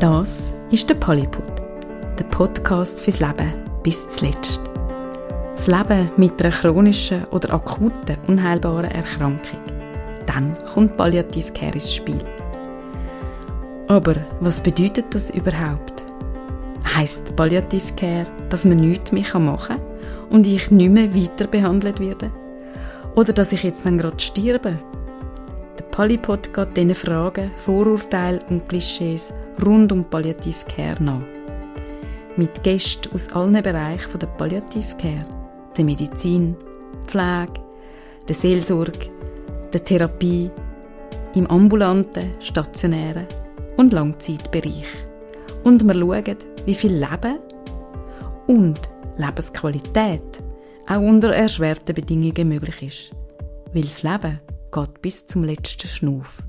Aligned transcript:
Das 0.00 0.52
ist 0.70 0.88
der 0.88 0.94
Polypod, 0.94 1.42
der 2.16 2.24
Podcast 2.26 3.02
fürs 3.02 3.18
Leben 3.18 3.52
bis 3.82 4.08
zuletzt. 4.08 4.60
Das 5.56 5.66
Leben 5.66 6.08
mit 6.16 6.40
einer 6.40 6.52
chronischen 6.52 7.24
oder 7.32 7.54
akuten, 7.54 8.16
unheilbaren 8.28 8.84
Erkrankung. 8.84 9.58
Dann 10.24 10.56
kommt 10.72 10.96
Palliativcare 10.96 11.72
ins 11.72 11.92
Spiel. 11.92 12.18
Aber 13.88 14.14
was 14.38 14.62
bedeutet 14.62 15.06
das 15.16 15.30
überhaupt? 15.30 16.04
Heißt 16.94 17.34
Palliativcare, 17.34 18.26
dass 18.50 18.64
man 18.64 18.76
nichts 18.76 19.10
mehr 19.10 19.24
machen 19.40 19.78
kann 19.78 19.80
und 20.30 20.46
ich 20.46 20.70
nicht 20.70 20.92
mehr 20.92 21.12
weiter 21.12 21.48
behandelt 21.48 21.98
werde? 21.98 22.30
Oder 23.16 23.32
dass 23.32 23.52
ich 23.52 23.64
jetzt 23.64 23.84
dann 23.84 23.98
gerade 23.98 24.20
sterbe? 24.20 24.78
Polypod 25.98 26.54
geht 26.54 26.76
diesen 26.76 26.94
Fragen, 26.94 27.50
Vorurteilen 27.56 28.40
und 28.50 28.68
Klischees 28.68 29.34
rund 29.66 29.90
um 29.90 30.04
Palliativcare 30.04 31.02
nach. 31.02 31.22
Mit 32.36 32.62
Gästen 32.62 33.12
aus 33.12 33.32
allen 33.32 33.60
Bereichen 33.60 34.16
der 34.16 34.28
Palliativcare, 34.28 35.26
der 35.76 35.84
Medizin, 35.84 36.54
Pflege, 37.04 37.54
der 38.28 38.34
Seelsorge, 38.36 39.10
der 39.72 39.82
Therapie, 39.82 40.52
im 41.34 41.48
ambulanten, 41.48 42.30
stationären 42.38 43.26
und 43.76 43.92
Langzeitbereich. 43.92 44.86
Und 45.64 45.82
wir 45.84 45.94
schauen, 45.94 46.36
wie 46.64 46.74
viel 46.74 46.92
Leben 46.92 47.40
und 48.46 48.88
Lebensqualität 49.16 50.44
auch 50.86 51.00
unter 51.00 51.34
erschwerten 51.34 51.96
Bedingungen 51.96 52.50
möglich 52.50 52.82
ist. 52.82 53.10
Weil 53.72 53.82
das 53.82 54.04
Leben 54.04 54.38
geht 54.72 55.02
bis 55.02 55.26
zum 55.26 55.44
letzten 55.44 55.88
Schnuff. 55.88 56.42